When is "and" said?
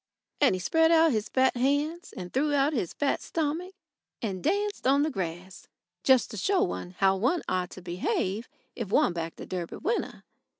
0.39-0.55, 2.17-2.33, 4.19-4.43